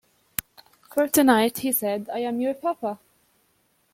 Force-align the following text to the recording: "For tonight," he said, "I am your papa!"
"For 0.91 1.07
tonight," 1.07 1.59
he 1.59 1.71
said, 1.71 2.09
"I 2.11 2.21
am 2.21 2.41
your 2.41 2.55
papa!" 2.55 2.97